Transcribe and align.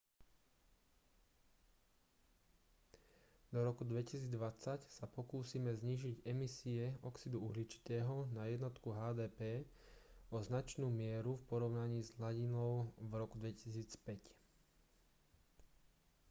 do 3.51 3.59
roku 3.67 3.83
2020 3.89 4.81
sa 4.97 5.05
pokúsime 5.17 5.71
znížiť 5.79 6.17
emisie 6.31 6.83
oxidu 7.09 7.37
uhličitého 7.47 8.17
na 8.37 8.43
jednotku 8.51 8.87
hdp 8.99 9.39
o 10.35 10.41
značnú 10.47 10.87
mieru 11.01 11.31
v 11.37 11.45
porovnaní 11.53 12.01
s 12.01 12.15
hladinou 12.17 12.71
v 12.97 13.13
roku 13.21 13.35
2005 13.37 14.17